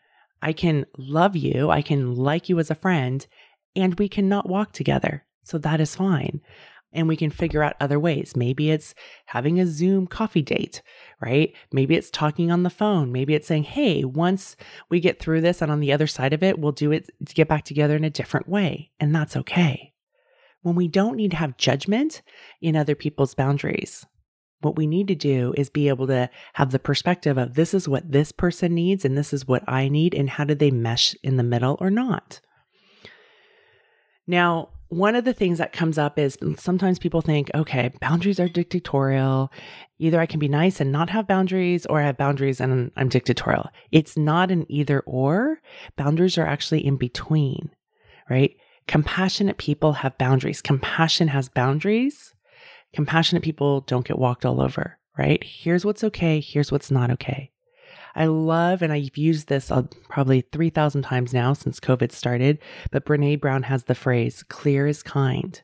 I 0.41 0.53
can 0.53 0.86
love 0.98 1.36
you, 1.36 1.70
I 1.70 1.82
can 1.82 2.15
like 2.15 2.50
you 2.50 2.60
as 2.60 2.72
a 2.72 2.75
friend, 2.75 3.25
and 3.75 3.98
we 4.00 4.08
cannot 4.10 4.50
walk 4.50 4.72
together. 4.72 5.25
So 5.44 5.58
that 5.60 5.82
is 5.82 5.96
fine. 5.96 6.41
And 6.94 7.08
we 7.08 7.17
can 7.17 7.29
figure 7.29 7.63
out 7.63 7.75
other 7.79 8.00
ways. 8.00 8.34
Maybe 8.36 8.72
it's 8.72 8.96
having 9.25 9.60
a 9.60 9.67
Zoom 9.67 10.08
coffee 10.08 10.41
date, 10.41 10.82
right? 11.22 11.53
Maybe 11.72 11.96
it's 11.96 12.10
talking 12.10 12.50
on 12.50 12.63
the 12.63 12.70
phone. 12.70 13.12
Maybe 13.12 13.34
it's 13.34 13.48
saying, 13.48 13.63
hey, 13.63 14.03
once 14.03 14.56
we 14.89 15.00
get 15.00 15.20
through 15.20 15.41
this 15.41 15.62
and 15.62 15.72
on 15.72 15.82
the 15.82 15.91
other 15.91 16.08
side 16.08 16.34
of 16.34 16.44
it, 16.44 16.60
we'll 16.60 16.72
do 16.72 16.91
it 16.91 17.10
to 17.25 17.36
get 17.36 17.50
back 17.50 17.65
together 17.65 17.96
in 17.96 18.03
a 18.03 18.10
different 18.10 18.48
way. 18.48 18.91
And 19.00 19.13
that's 19.13 19.36
okay 19.36 19.94
when 20.62 20.75
we 20.75 20.88
don't 20.88 21.15
need 21.15 21.32
to 21.32 21.38
have 21.38 21.58
judgment 21.58 22.22
in 22.62 22.75
other 22.75 22.96
people's 22.96 23.34
boundaries. 23.34 24.06
What 24.62 24.75
we 24.75 24.88
need 24.88 25.08
to 25.08 25.15
do 25.15 25.53
is 25.56 25.70
be 25.70 25.88
able 25.88 26.08
to 26.08 26.29
have 26.53 26.72
the 26.72 26.79
perspective 26.79 27.38
of 27.38 27.53
this 27.53 27.74
is 27.74 27.88
what 27.88 28.12
this 28.12 28.32
person 28.32 28.74
needs 28.74 29.06
and 29.06 29.17
this 29.17 29.32
is 29.32 29.48
what 29.48 29.63
I 29.67 29.88
need, 29.88 30.13
and 30.15 30.29
how 30.29 30.44
do 30.44 30.56
they 30.56 30.72
mesh 30.72 31.15
in 31.24 31.38
the 31.38 31.44
middle 31.44 31.77
or 31.79 31.89
not? 31.89 32.41
Now, 34.25 34.70
one 34.89 35.15
of 35.15 35.25
the 35.25 35.34
things 35.34 35.58
that 35.58 35.74
comes 35.74 35.98
up 35.98 36.17
is 36.17 36.38
sometimes 36.58 37.00
people 37.00 37.22
think, 37.22 37.51
okay, 37.53 37.91
boundaries 38.00 38.39
are 38.39 38.48
dictatorial. 38.48 39.51
Either 40.00 40.20
I 40.20 40.25
can 40.25 40.39
be 40.39 40.48
nice 40.48 40.79
and 40.79 40.91
not 40.91 41.10
have 41.10 41.27
boundaries, 41.27 41.86
or 41.86 42.00
I 42.00 42.06
have 42.06 42.17
boundaries 42.17 42.62
and 42.62 42.91
I'm 42.96 43.10
dictatorial. 43.10 43.70
It's 43.91 44.15
not 44.15 44.51
an 44.51 44.65
either 44.70 45.01
or. 45.01 45.60
Boundaries 45.98 46.38
are 46.38 46.46
actually 46.46 46.86
in 46.86 46.96
between, 46.96 47.72
right? 48.29 48.56
Compassionate 48.88 49.58
people 49.58 49.94
have 49.94 50.17
boundaries. 50.17 50.62
Compassion 50.62 51.27
has 51.27 51.50
boundaries. 51.50 52.34
Compassionate 52.94 53.44
people 53.44 53.82
don't 53.82 54.08
get 54.08 54.17
walked 54.17 54.46
all 54.46 54.62
over, 54.62 54.98
right? 55.17 55.44
Here's 55.44 55.84
what's 55.84 56.03
okay. 56.06 56.39
Here's 56.39 56.72
what's 56.72 56.89
not 56.89 57.12
okay. 57.12 57.51
I 58.18 58.26
love, 58.26 58.82
and 58.82 58.92
I've 58.92 59.16
used 59.16 59.48
this 59.48 59.70
uh, 59.70 59.84
probably 60.10 60.42
3,000 60.42 61.04
times 61.04 61.34
now 61.34 61.54
since 61.54 61.80
COVID 61.80 62.12
started, 62.12 62.58
but 62.92 63.06
Brene 63.06 63.40
Brown 63.40 63.64
has 63.64 63.84
the 63.84 63.94
phrase 63.94 64.42
clear 64.42 64.88
is 64.88 65.04
kind. 65.04 65.62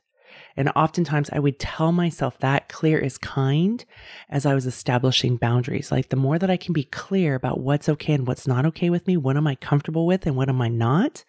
And 0.56 0.70
oftentimes 0.76 1.32
I 1.34 1.40
would 1.40 1.60
tell 1.60 1.92
myself 1.92 2.38
that 2.40 2.70
clear 2.70 3.00
is 3.00 3.18
kind 3.18 3.84
as 4.30 4.46
I 4.46 4.54
was 4.54 4.68
establishing 4.68 5.38
boundaries. 5.38 5.92
Like 5.92 6.10
the 6.10 6.16
more 6.16 6.38
that 6.38 6.52
I 6.52 6.58
can 6.58 6.74
be 6.74 6.84
clear 6.84 7.34
about 7.34 7.60
what's 7.60 7.90
okay 7.90 8.14
and 8.14 8.28
what's 8.28 8.48
not 8.48 8.68
okay 8.68 8.92
with 8.92 9.08
me, 9.08 9.18
what 9.18 9.36
am 9.36 9.48
I 9.48 9.56
comfortable 9.56 10.06
with 10.06 10.28
and 10.28 10.36
what 10.36 10.50
am 10.50 10.62
I 10.62 10.70
not, 10.70 11.24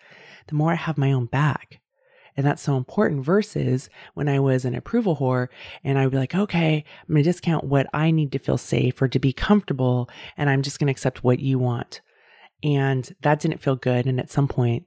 the 0.48 0.54
more 0.54 0.72
I 0.72 0.76
have 0.76 0.98
my 0.98 1.10
own 1.10 1.24
back. 1.24 1.80
And 2.36 2.46
that's 2.46 2.62
so 2.62 2.76
important 2.76 3.24
versus 3.24 3.88
when 4.14 4.28
I 4.28 4.40
was 4.40 4.64
an 4.64 4.74
approval 4.74 5.16
whore 5.16 5.48
and 5.84 5.98
I 5.98 6.04
would 6.04 6.12
be 6.12 6.18
like, 6.18 6.34
okay, 6.34 6.84
I'm 7.02 7.14
going 7.14 7.22
to 7.22 7.30
discount 7.30 7.64
what 7.64 7.86
I 7.92 8.10
need 8.10 8.32
to 8.32 8.38
feel 8.38 8.58
safe 8.58 9.00
or 9.00 9.08
to 9.08 9.18
be 9.18 9.32
comfortable. 9.32 10.08
And 10.36 10.50
I'm 10.50 10.62
just 10.62 10.78
going 10.78 10.88
to 10.88 10.92
accept 10.92 11.22
what 11.22 11.38
you 11.38 11.58
want. 11.58 12.00
And 12.62 13.14
that 13.20 13.40
didn't 13.40 13.60
feel 13.60 13.76
good. 13.76 14.06
And 14.06 14.18
at 14.18 14.30
some 14.30 14.48
point, 14.48 14.84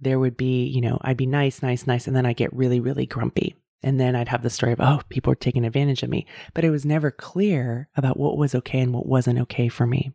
there 0.00 0.18
would 0.18 0.36
be, 0.36 0.64
you 0.64 0.80
know, 0.80 0.98
I'd 1.02 1.16
be 1.16 1.26
nice, 1.26 1.62
nice, 1.62 1.86
nice. 1.86 2.06
And 2.06 2.16
then 2.16 2.26
I 2.26 2.32
get 2.32 2.52
really, 2.52 2.80
really 2.80 3.06
grumpy. 3.06 3.54
And 3.82 4.00
then 4.00 4.16
I'd 4.16 4.28
have 4.28 4.42
the 4.42 4.50
story 4.50 4.72
of, 4.72 4.80
oh, 4.80 5.00
people 5.08 5.32
are 5.32 5.36
taking 5.36 5.64
advantage 5.64 6.02
of 6.02 6.10
me. 6.10 6.26
But 6.54 6.64
it 6.64 6.70
was 6.70 6.84
never 6.84 7.10
clear 7.10 7.88
about 7.96 8.16
what 8.16 8.36
was 8.36 8.54
okay 8.54 8.80
and 8.80 8.92
what 8.92 9.06
wasn't 9.06 9.38
okay 9.40 9.68
for 9.68 9.86
me. 9.86 10.12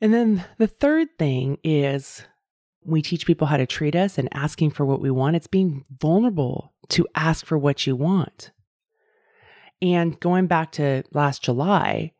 And 0.00 0.12
then 0.12 0.44
the 0.58 0.66
third 0.66 1.18
thing 1.18 1.58
is 1.64 2.24
we 2.86 3.02
teach 3.02 3.26
people 3.26 3.46
how 3.46 3.56
to 3.56 3.66
treat 3.66 3.96
us 3.96 4.18
and 4.18 4.28
asking 4.32 4.70
for 4.70 4.86
what 4.86 5.00
we 5.00 5.10
want. 5.10 5.36
It's 5.36 5.46
being 5.46 5.84
vulnerable 6.00 6.72
to 6.88 7.06
ask 7.14 7.44
for 7.44 7.58
what 7.58 7.86
you 7.86 7.96
want. 7.96 8.52
And 9.82 10.18
going 10.20 10.46
back 10.46 10.72
to 10.72 11.02
last 11.12 11.42
July, 11.42 12.12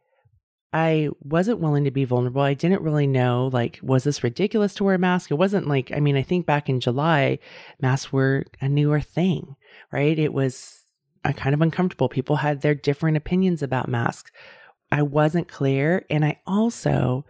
I 0.72 1.08
wasn't 1.20 1.60
willing 1.60 1.84
to 1.84 1.90
be 1.90 2.04
vulnerable. 2.04 2.42
I 2.42 2.52
didn't 2.52 2.82
really 2.82 3.06
know, 3.06 3.48
like, 3.50 3.78
was 3.82 4.04
this 4.04 4.22
ridiculous 4.22 4.74
to 4.74 4.84
wear 4.84 4.96
a 4.96 4.98
mask? 4.98 5.30
It 5.30 5.36
wasn't 5.36 5.68
like, 5.68 5.90
I 5.94 6.00
mean, 6.00 6.16
I 6.16 6.22
think 6.22 6.44
back 6.44 6.68
in 6.68 6.80
July, 6.80 7.38
masks 7.80 8.12
were 8.12 8.44
a 8.60 8.68
newer 8.68 9.00
thing, 9.00 9.56
right? 9.90 10.18
It 10.18 10.34
was 10.34 10.82
kind 11.36 11.54
of 11.54 11.62
uncomfortable. 11.62 12.08
People 12.08 12.36
had 12.36 12.60
their 12.60 12.74
different 12.74 13.16
opinions 13.16 13.62
about 13.62 13.88
masks. 13.88 14.30
I 14.92 15.02
wasn't 15.02 15.48
clear. 15.48 16.04
And 16.10 16.24
I 16.24 16.40
also 16.46 17.24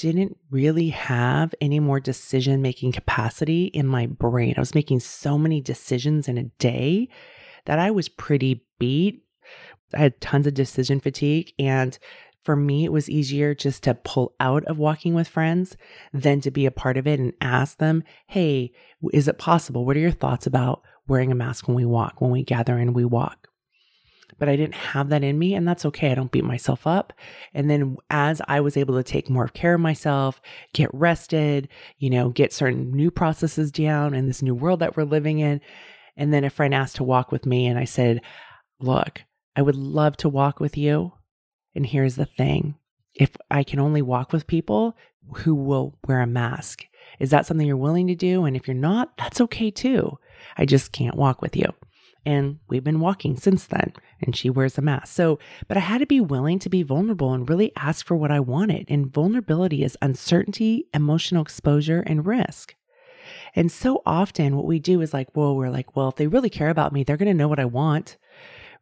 didn't 0.00 0.38
really 0.50 0.88
have 0.88 1.54
any 1.60 1.78
more 1.78 2.00
decision 2.00 2.62
making 2.62 2.92
capacity 2.92 3.66
in 3.66 3.86
my 3.86 4.06
brain. 4.06 4.54
I 4.56 4.60
was 4.60 4.74
making 4.74 5.00
so 5.00 5.36
many 5.36 5.60
decisions 5.60 6.26
in 6.26 6.38
a 6.38 6.44
day 6.44 7.08
that 7.66 7.78
I 7.78 7.90
was 7.90 8.08
pretty 8.08 8.64
beat. 8.78 9.22
I 9.92 9.98
had 9.98 10.20
tons 10.20 10.46
of 10.46 10.54
decision 10.54 11.00
fatigue 11.00 11.52
and 11.58 11.98
for 12.42 12.56
me, 12.56 12.86
it 12.86 12.92
was 12.92 13.10
easier 13.10 13.54
just 13.54 13.82
to 13.82 13.94
pull 13.94 14.34
out 14.40 14.64
of 14.64 14.78
walking 14.78 15.12
with 15.12 15.28
friends 15.28 15.76
than 16.14 16.40
to 16.40 16.50
be 16.50 16.64
a 16.64 16.70
part 16.70 16.96
of 16.96 17.06
it 17.06 17.20
and 17.20 17.34
ask 17.42 17.76
them, 17.76 18.02
Hey, 18.28 18.72
is 19.12 19.28
it 19.28 19.36
possible? 19.36 19.84
What 19.84 19.94
are 19.98 20.00
your 20.00 20.10
thoughts 20.10 20.46
about 20.46 20.82
wearing 21.06 21.30
a 21.30 21.34
mask 21.34 21.68
when 21.68 21.76
we 21.76 21.84
walk, 21.84 22.22
when 22.22 22.30
we 22.30 22.42
gather 22.42 22.78
and 22.78 22.94
we 22.94 23.04
walk? 23.04 23.49
But 24.40 24.48
I 24.48 24.56
didn't 24.56 24.74
have 24.74 25.10
that 25.10 25.22
in 25.22 25.38
me, 25.38 25.54
and 25.54 25.68
that's 25.68 25.86
okay. 25.86 26.10
I 26.10 26.16
don't 26.16 26.32
beat 26.32 26.44
myself 26.44 26.86
up. 26.86 27.12
And 27.54 27.70
then 27.70 27.96
as 28.10 28.42
I 28.48 28.60
was 28.60 28.76
able 28.76 28.96
to 28.96 29.04
take 29.04 29.30
more 29.30 29.46
care 29.46 29.74
of 29.74 29.80
myself, 29.80 30.40
get 30.72 30.92
rested, 30.92 31.68
you 31.98 32.10
know, 32.10 32.30
get 32.30 32.52
certain 32.52 32.90
new 32.90 33.12
processes 33.12 33.70
down 33.70 34.14
in 34.14 34.26
this 34.26 34.42
new 34.42 34.56
world 34.56 34.80
that 34.80 34.96
we're 34.96 35.04
living 35.04 35.38
in. 35.38 35.60
And 36.16 36.34
then 36.34 36.42
a 36.42 36.50
friend 36.50 36.74
asked 36.74 36.96
to 36.96 37.04
walk 37.04 37.30
with 37.30 37.46
me, 37.46 37.68
and 37.68 37.78
I 37.78 37.84
said, 37.84 38.22
Look, 38.80 39.22
I 39.54 39.62
would 39.62 39.76
love 39.76 40.16
to 40.18 40.28
walk 40.28 40.58
with 40.58 40.76
you 40.76 41.12
and 41.74 41.86
here's 41.86 42.16
the 42.16 42.26
thing 42.26 42.74
if 43.14 43.36
I 43.50 43.62
can 43.62 43.80
only 43.80 44.02
walk 44.02 44.32
with 44.32 44.46
people 44.46 44.96
who 45.38 45.54
will 45.54 45.98
wear 46.06 46.20
a 46.20 46.26
mask, 46.26 46.84
is 47.18 47.30
that 47.30 47.44
something 47.46 47.66
you're 47.66 47.76
willing 47.76 48.06
to 48.06 48.14
do? 48.14 48.44
And 48.44 48.56
if 48.56 48.66
you're 48.66 48.74
not, 48.74 49.16
that's 49.18 49.40
okay 49.40 49.70
too. 49.70 50.18
I 50.56 50.64
just 50.64 50.92
can't 50.92 51.16
walk 51.16 51.42
with 51.42 51.56
you. 51.56 51.66
And 52.26 52.58
we've 52.68 52.84
been 52.84 53.00
walking 53.00 53.36
since 53.36 53.66
then, 53.66 53.92
and 54.20 54.36
she 54.36 54.50
wears 54.50 54.76
a 54.76 54.82
mask. 54.82 55.14
So, 55.14 55.38
but 55.68 55.76
I 55.76 55.80
had 55.80 55.98
to 55.98 56.06
be 56.06 56.20
willing 56.20 56.58
to 56.60 56.68
be 56.68 56.82
vulnerable 56.82 57.32
and 57.32 57.48
really 57.48 57.72
ask 57.76 58.04
for 58.04 58.16
what 58.16 58.30
I 58.30 58.40
wanted. 58.40 58.86
And 58.88 59.12
vulnerability 59.12 59.82
is 59.82 59.96
uncertainty, 60.02 60.86
emotional 60.92 61.42
exposure, 61.42 62.00
and 62.06 62.26
risk. 62.26 62.74
And 63.54 63.70
so 63.70 64.02
often, 64.04 64.56
what 64.56 64.66
we 64.66 64.78
do 64.78 65.00
is 65.00 65.14
like, 65.14 65.28
well, 65.34 65.56
we're 65.56 65.70
like, 65.70 65.96
well, 65.96 66.08
if 66.08 66.16
they 66.16 66.26
really 66.26 66.50
care 66.50 66.68
about 66.68 66.92
me, 66.92 67.04
they're 67.04 67.16
going 67.16 67.28
to 67.28 67.34
know 67.34 67.48
what 67.48 67.60
I 67.60 67.64
want 67.64 68.16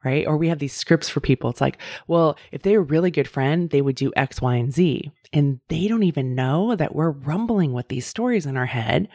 right? 0.04 0.26
Or 0.26 0.36
we 0.36 0.48
have 0.48 0.58
these 0.58 0.74
scripts 0.74 1.08
for 1.08 1.20
people. 1.20 1.50
It's 1.50 1.60
like, 1.60 1.78
well, 2.06 2.36
if 2.52 2.62
they 2.62 2.76
were 2.76 2.82
a 2.82 2.86
really 2.86 3.10
good 3.10 3.28
friend, 3.28 3.70
they 3.70 3.82
would 3.82 3.96
do 3.96 4.12
X, 4.16 4.40
Y, 4.40 4.54
and 4.54 4.72
Z. 4.72 5.10
And 5.32 5.60
they 5.68 5.88
don't 5.88 6.04
even 6.04 6.34
know 6.34 6.76
that 6.76 6.94
we're 6.94 7.10
rumbling 7.10 7.72
with 7.72 7.88
these 7.88 8.06
stories 8.06 8.46
in 8.46 8.56
our 8.56 8.66
head. 8.66 9.08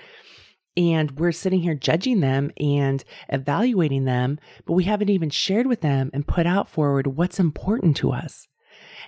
And 0.75 1.11
we're 1.19 1.31
sitting 1.31 1.61
here 1.61 1.75
judging 1.75 2.19
them 2.19 2.51
and 2.57 3.03
evaluating 3.29 4.05
them, 4.05 4.39
but 4.65 4.73
we 4.73 4.85
haven't 4.85 5.09
even 5.09 5.29
shared 5.29 5.67
with 5.67 5.81
them 5.81 6.09
and 6.13 6.27
put 6.27 6.47
out 6.47 6.69
forward 6.69 7.07
what's 7.07 7.39
important 7.39 7.95
to 7.97 8.11
us. 8.11 8.47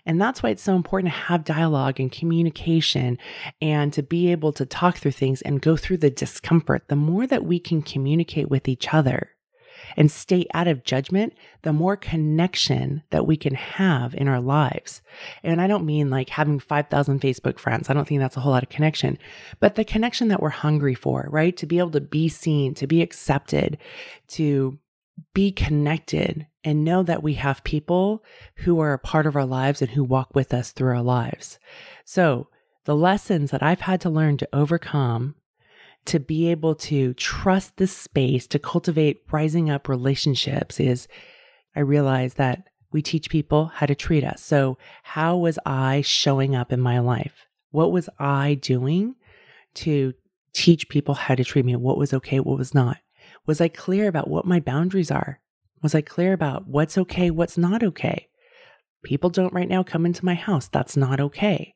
And 0.05 0.21
that's 0.21 0.43
why 0.43 0.49
it's 0.49 0.61
so 0.61 0.75
important 0.75 1.11
to 1.11 1.19
have 1.19 1.43
dialogue 1.43 1.99
and 1.99 2.11
communication 2.11 3.17
and 3.61 3.91
to 3.93 4.03
be 4.03 4.31
able 4.31 4.53
to 4.53 4.65
talk 4.65 4.97
through 4.97 5.11
things 5.11 5.41
and 5.41 5.61
go 5.61 5.75
through 5.75 5.97
the 5.97 6.11
discomfort. 6.11 6.83
The 6.87 6.95
more 6.95 7.25
that 7.25 7.45
we 7.45 7.59
can 7.59 7.81
communicate 7.81 8.49
with 8.49 8.67
each 8.67 8.93
other, 8.93 9.31
and 9.97 10.11
stay 10.11 10.45
out 10.53 10.67
of 10.67 10.83
judgment, 10.83 11.33
the 11.61 11.73
more 11.73 11.95
connection 11.95 13.03
that 13.09 13.25
we 13.25 13.37
can 13.37 13.55
have 13.55 14.13
in 14.15 14.27
our 14.27 14.41
lives. 14.41 15.01
And 15.43 15.61
I 15.61 15.67
don't 15.67 15.85
mean 15.85 16.09
like 16.09 16.29
having 16.29 16.59
5,000 16.59 17.21
Facebook 17.21 17.59
friends. 17.59 17.89
I 17.89 17.93
don't 17.93 18.07
think 18.07 18.19
that's 18.19 18.37
a 18.37 18.41
whole 18.41 18.51
lot 18.51 18.63
of 18.63 18.69
connection, 18.69 19.17
but 19.59 19.75
the 19.75 19.85
connection 19.85 20.27
that 20.29 20.41
we're 20.41 20.49
hungry 20.49 20.95
for, 20.95 21.27
right? 21.29 21.55
To 21.57 21.65
be 21.65 21.79
able 21.79 21.91
to 21.91 22.01
be 22.01 22.29
seen, 22.29 22.73
to 22.75 22.87
be 22.87 23.01
accepted, 23.01 23.77
to 24.29 24.79
be 25.33 25.51
connected 25.51 26.47
and 26.63 26.83
know 26.83 27.03
that 27.03 27.23
we 27.23 27.35
have 27.35 27.63
people 27.63 28.23
who 28.57 28.79
are 28.79 28.93
a 28.93 28.99
part 28.99 29.25
of 29.25 29.35
our 29.35 29.45
lives 29.45 29.81
and 29.81 29.91
who 29.91 30.03
walk 30.03 30.35
with 30.35 30.53
us 30.53 30.71
through 30.71 30.89
our 30.89 31.03
lives. 31.03 31.59
So, 32.03 32.49
the 32.85 32.95
lessons 32.95 33.51
that 33.51 33.63
I've 33.63 33.81
had 33.81 34.01
to 34.01 34.09
learn 34.09 34.37
to 34.37 34.49
overcome 34.53 35.35
to 36.05 36.19
be 36.19 36.49
able 36.49 36.75
to 36.75 37.13
trust 37.15 37.77
this 37.77 37.95
space 37.95 38.47
to 38.47 38.59
cultivate 38.59 39.21
rising 39.31 39.69
up 39.69 39.87
relationships 39.87 40.79
is 40.79 41.07
I 41.75 41.79
realize 41.81 42.35
that 42.35 42.67
we 42.91 43.01
teach 43.01 43.29
people 43.29 43.65
how 43.73 43.85
to 43.85 43.95
treat 43.95 44.23
us. 44.23 44.41
So, 44.41 44.77
how 45.03 45.35
was 45.35 45.59
I 45.65 46.01
showing 46.01 46.55
up 46.55 46.71
in 46.71 46.79
my 46.79 46.99
life? 46.99 47.45
What 47.71 47.91
was 47.91 48.07
I 48.19 48.53
doing 48.55 49.15
to 49.75 50.13
teach 50.53 50.87
people 50.87 51.15
how 51.15 51.35
to 51.35 51.43
treat 51.43 51.65
me? 51.65 51.75
What 51.75 51.97
was 51.97 52.13
okay? 52.13 52.39
What 52.39 52.57
was 52.57 52.73
not? 52.73 52.97
Was 53.45 53.59
I 53.59 53.67
clear 53.67 54.07
about 54.07 54.29
what 54.29 54.45
my 54.45 54.59
boundaries 54.59 55.11
are? 55.11 55.41
Was 55.81 55.93
I 55.93 56.01
clear 56.01 56.31
about 56.31 56.67
what's 56.67 56.97
okay? 56.97 57.29
What's 57.31 57.57
not 57.57 57.83
okay? 57.83 58.27
People 59.03 59.29
don't 59.29 59.53
right 59.53 59.67
now 59.67 59.83
come 59.83 60.05
into 60.05 60.25
my 60.25 60.35
house. 60.35 60.67
That's 60.67 60.95
not 60.95 61.19
okay 61.19 61.74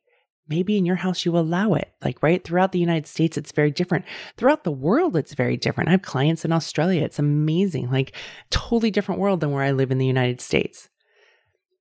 maybe 0.49 0.77
in 0.77 0.85
your 0.85 0.95
house 0.95 1.25
you 1.25 1.37
allow 1.37 1.73
it. 1.73 1.93
Like, 2.03 2.21
right? 2.23 2.43
Throughout 2.43 2.71
the 2.71 2.79
United 2.79 3.07
States, 3.07 3.37
it's 3.37 3.51
very 3.51 3.71
different. 3.71 4.05
Throughout 4.35 4.63
the 4.63 4.71
world, 4.71 5.15
it's 5.15 5.33
very 5.33 5.55
different. 5.55 5.87
I 5.87 5.91
have 5.91 6.01
clients 6.01 6.43
in 6.43 6.51
Australia. 6.51 7.03
It's 7.03 7.19
amazing. 7.19 7.89
Like, 7.91 8.15
totally 8.49 8.91
different 8.91 9.21
world 9.21 9.39
than 9.39 9.51
where 9.51 9.63
I 9.63 9.71
live 9.71 9.91
in 9.91 9.99
the 9.99 10.05
United 10.05 10.41
States. 10.41 10.89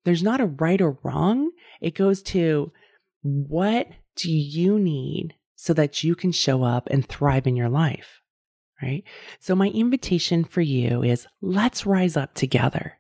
There's 0.04 0.22
not 0.22 0.40
a 0.40 0.46
right 0.46 0.80
or 0.80 0.98
wrong. 1.02 1.50
It 1.80 1.94
goes 1.94 2.22
to 2.24 2.70
what 3.22 3.88
do 4.16 4.30
you 4.30 4.78
need 4.78 5.34
so 5.56 5.72
that 5.74 6.04
you 6.04 6.14
can 6.14 6.32
show 6.32 6.62
up 6.62 6.88
and 6.90 7.06
thrive 7.06 7.46
in 7.46 7.56
your 7.56 7.68
life? 7.68 8.20
Right? 8.80 9.02
So, 9.40 9.56
my 9.56 9.68
invitation 9.68 10.44
for 10.44 10.60
you 10.60 11.02
is 11.02 11.26
let's 11.40 11.84
rise 11.84 12.16
up 12.16 12.34
together. 12.34 12.98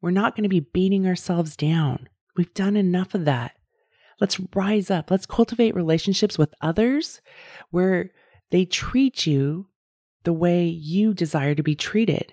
We're 0.00 0.10
not 0.10 0.34
going 0.34 0.42
to 0.42 0.48
be 0.48 0.60
beating 0.60 1.06
ourselves 1.06 1.56
down. 1.56 2.08
We've 2.36 2.52
done 2.52 2.76
enough 2.76 3.14
of 3.14 3.24
that. 3.26 3.52
Let's 4.20 4.40
rise 4.54 4.90
up. 4.90 5.10
Let's 5.10 5.26
cultivate 5.26 5.74
relationships 5.74 6.38
with 6.38 6.54
others 6.60 7.20
where 7.70 8.10
they 8.50 8.64
treat 8.64 9.26
you 9.26 9.68
the 10.24 10.32
way 10.32 10.64
you 10.64 11.14
desire 11.14 11.54
to 11.54 11.62
be 11.62 11.74
treated. 11.74 12.32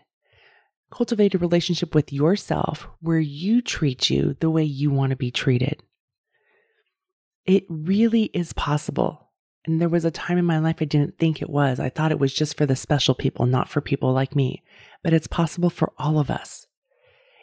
Cultivate 0.92 1.34
a 1.34 1.40
relationship 1.40 1.96
with 1.96 2.12
yourself 2.12 2.88
where 3.00 3.20
you 3.20 3.62
treat 3.62 4.10
you 4.10 4.36
the 4.40 4.50
way 4.50 4.64
you 4.64 4.92
want 4.92 5.12
to 5.12 5.16
be 5.16 5.32
treated. 5.32 5.82
It 7.46 7.66
really 7.70 8.24
is 8.34 8.54
possible. 8.54 9.30
And 9.66 9.80
there 9.80 9.90
was 9.90 10.06
a 10.06 10.12
time 10.12 10.38
in 10.38 10.46
my 10.46 10.60
life 10.60 10.78
I 10.82 10.86
didn't 10.86 11.18
think 11.18 11.42
it 11.42 11.50
was. 11.50 11.80
I 11.80 11.90
thought 11.90 12.12
it 12.12 12.20
was 12.20 12.34
just 12.34 12.58
for 12.58 12.66
the 12.66 12.76
special 12.76 13.14
people, 13.14 13.46
not 13.46 13.70
for 13.70 13.80
people 13.80 14.12
like 14.12 14.36
me. 14.36 14.64
But 15.04 15.14
it's 15.14 15.28
possible 15.28 15.70
for 15.70 15.94
all 15.98 16.20
of 16.20 16.30
us. 16.30 16.68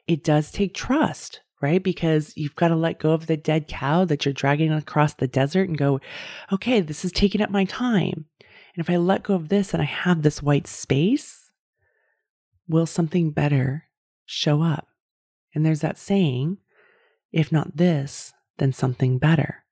It 0.06 0.24
does 0.24 0.50
take 0.50 0.74
trust 0.74 1.40
right? 1.60 1.82
Because 1.82 2.32
you've 2.36 2.56
got 2.56 2.68
to 2.68 2.76
let 2.76 2.98
go 2.98 3.12
of 3.12 3.26
the 3.26 3.36
dead 3.36 3.68
cow 3.68 4.04
that 4.04 4.24
you're 4.24 4.34
dragging 4.34 4.72
across 4.72 5.14
the 5.14 5.28
desert 5.28 5.68
and 5.68 5.78
go, 5.78 6.00
okay, 6.52 6.80
this 6.80 7.04
is 7.04 7.12
taking 7.12 7.42
up 7.42 7.50
my 7.50 7.64
time. 7.64 8.26
And 8.74 8.84
if 8.84 8.90
I 8.90 8.96
let 8.96 9.24
go 9.24 9.34
of 9.34 9.48
this 9.48 9.72
and 9.72 9.82
I 9.82 9.86
have 9.86 10.22
this 10.22 10.42
white 10.42 10.66
space, 10.66 11.50
will 12.68 12.86
something 12.86 13.30
better 13.30 13.84
show 14.26 14.62
up? 14.62 14.86
And 15.54 15.64
there's 15.64 15.80
that 15.80 15.98
saying, 15.98 16.58
if 17.32 17.50
not 17.50 17.76
this, 17.76 18.32
then 18.58 18.72
something 18.72 19.18
better, 19.18 19.64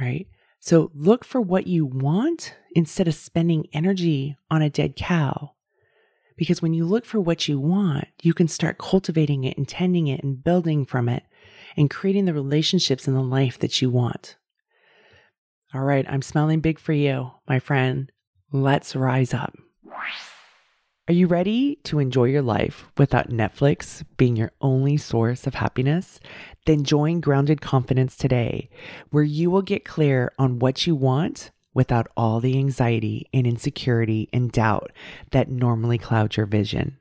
right? 0.00 0.26
So 0.58 0.90
look 0.94 1.24
for 1.24 1.40
what 1.40 1.66
you 1.66 1.86
want 1.86 2.56
instead 2.74 3.06
of 3.06 3.14
spending 3.14 3.66
energy 3.72 4.36
on 4.50 4.62
a 4.62 4.70
dead 4.70 4.96
cow. 4.96 5.52
Because 6.36 6.60
when 6.60 6.74
you 6.74 6.84
look 6.84 7.04
for 7.04 7.20
what 7.20 7.48
you 7.48 7.58
want, 7.58 8.08
you 8.22 8.34
can 8.34 8.48
start 8.48 8.78
cultivating 8.78 9.44
it 9.44 9.56
and 9.56 9.66
tending 9.66 10.06
it 10.06 10.22
and 10.22 10.42
building 10.42 10.84
from 10.84 11.08
it 11.08 11.24
and 11.76 11.90
creating 11.90 12.26
the 12.26 12.34
relationships 12.34 13.06
and 13.06 13.16
the 13.16 13.22
life 13.22 13.58
that 13.58 13.80
you 13.80 13.90
want. 13.90 14.36
All 15.74 15.82
right, 15.82 16.06
I'm 16.08 16.22
smelling 16.22 16.60
big 16.60 16.78
for 16.78 16.92
you, 16.92 17.32
my 17.48 17.58
friend. 17.58 18.10
Let's 18.52 18.94
rise 18.94 19.34
up. 19.34 19.54
Are 21.08 21.14
you 21.14 21.28
ready 21.28 21.76
to 21.84 22.00
enjoy 22.00 22.24
your 22.24 22.42
life 22.42 22.86
without 22.98 23.30
Netflix 23.30 24.04
being 24.16 24.34
your 24.34 24.50
only 24.60 24.96
source 24.96 25.46
of 25.46 25.54
happiness? 25.54 26.18
Then 26.66 26.82
join 26.82 27.20
Grounded 27.20 27.60
Confidence 27.60 28.16
today, 28.16 28.70
where 29.10 29.22
you 29.22 29.48
will 29.48 29.62
get 29.62 29.84
clear 29.84 30.32
on 30.36 30.58
what 30.58 30.84
you 30.84 30.96
want 30.96 31.52
without 31.76 32.08
all 32.16 32.40
the 32.40 32.56
anxiety 32.56 33.28
and 33.34 33.46
insecurity 33.46 34.30
and 34.32 34.50
doubt 34.50 34.90
that 35.30 35.50
normally 35.50 35.98
cloud 35.98 36.34
your 36.34 36.46
vision. 36.46 36.96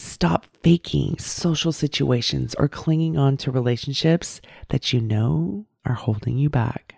Stop 0.00 0.46
faking 0.64 1.16
social 1.18 1.70
situations 1.70 2.56
or 2.58 2.68
clinging 2.68 3.16
on 3.16 3.36
to 3.36 3.52
relationships 3.52 4.40
that 4.70 4.92
you 4.92 5.00
know 5.00 5.64
are 5.86 5.94
holding 5.94 6.36
you 6.36 6.50
back. 6.50 6.96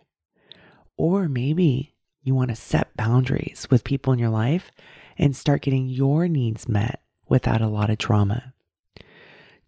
Or 0.97 1.29
maybe 1.29 1.93
you 2.23 2.35
want 2.35 2.49
to 2.49 2.57
set 2.57 2.97
boundaries 2.97 3.69
with 3.71 3.85
people 3.85 4.15
in 4.15 4.19
your 4.19 4.31
life 4.31 4.71
and 5.19 5.37
start 5.37 5.61
getting 5.61 5.87
your 5.87 6.29
needs 6.29 6.67
met 6.67 7.03
without 7.29 7.61
a 7.61 7.69
lot 7.69 7.91
of 7.91 7.99
drama. 7.99 8.55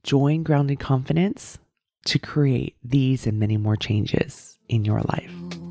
Join 0.02 0.42
Grounded 0.44 0.80
Confidence 0.80 1.58
to 2.06 2.18
create 2.18 2.76
these 2.82 3.26
and 3.26 3.38
many 3.38 3.58
more 3.58 3.76
changes 3.76 4.58
in 4.68 4.86
your 4.86 5.00
life 5.02 5.61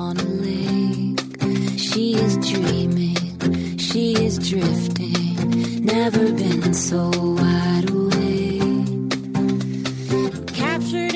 on 0.00 0.16
a 0.16 0.30
lake. 0.46 1.20
She 1.78 2.14
is 2.14 2.32
dreaming, 2.50 3.76
she 3.76 4.04
is 4.26 4.34
drifting, 4.50 5.84
never 5.84 6.24
been 6.32 6.72
so 6.72 7.02
wide 7.38 7.86
awake. 7.90 8.62
Captured 10.62 11.14